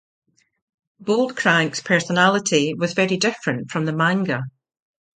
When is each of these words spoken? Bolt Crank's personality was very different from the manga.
Bolt 0.99 1.37
Crank's 1.37 1.79
personality 1.79 2.73
was 2.73 2.93
very 2.95 3.17
different 3.17 3.69
from 3.69 3.85
the 3.85 3.93
manga. 3.93 4.45